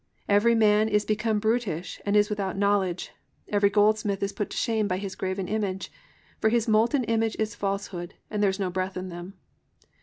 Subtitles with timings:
[0.25, 3.11] (14) Every man is become brutish and is without knowledge;
[3.49, 5.91] every goldsmith is put to shame by his graven image;
[6.39, 9.35] for his molten image is falsehood, and there is no breath in them.